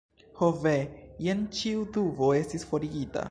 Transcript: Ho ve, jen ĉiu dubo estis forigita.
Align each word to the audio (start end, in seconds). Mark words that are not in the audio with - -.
Ho 0.37 0.47
ve, 0.63 0.73
jen 1.27 1.45
ĉiu 1.59 1.85
dubo 1.99 2.31
estis 2.41 2.69
forigita. 2.73 3.19